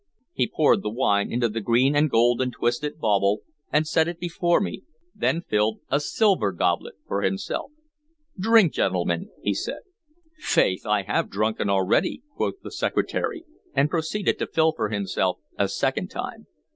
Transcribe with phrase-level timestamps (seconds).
[0.33, 4.19] He poured the wine into the green and gold and twisted bauble and set it
[4.19, 4.81] before me,
[5.13, 7.69] then filled a silver goblet for himself.
[8.35, 9.81] "Drink, gentlemen," he said.
[10.39, 13.43] "Faith, I have drunken already," quoth the Secretary,
[13.75, 16.47] and proceeded to fill for himself a second time.